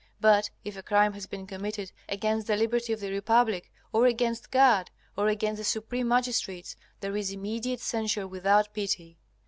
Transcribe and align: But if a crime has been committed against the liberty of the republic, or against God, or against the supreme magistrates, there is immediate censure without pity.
But 0.19 0.49
if 0.65 0.75
a 0.75 0.81
crime 0.81 1.13
has 1.13 1.27
been 1.27 1.45
committed 1.45 1.91
against 2.09 2.47
the 2.47 2.55
liberty 2.55 2.91
of 2.91 3.01
the 3.01 3.11
republic, 3.11 3.71
or 3.93 4.07
against 4.07 4.49
God, 4.49 4.89
or 5.15 5.27
against 5.27 5.59
the 5.59 5.63
supreme 5.63 6.07
magistrates, 6.07 6.75
there 7.01 7.15
is 7.15 7.31
immediate 7.31 7.81
censure 7.81 8.27
without 8.27 8.73
pity. 8.73 9.19